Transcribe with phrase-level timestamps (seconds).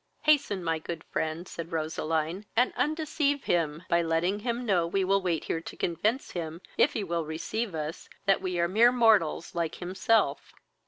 [0.23, 5.43] "Hasten, my good friend, (said Roseline,) and undeceive him, by letting him know we wait
[5.43, 9.75] here to convince him, if he will receive us, that we are mere mortals like
[9.75, 10.53] himself."